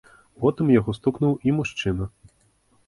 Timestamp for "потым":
0.43-0.71